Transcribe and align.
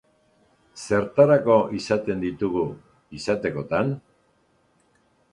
Zertarako 0.83 1.57
izaten 1.79 2.23
ditugu, 2.23 2.63
izatekotan? 3.19 3.93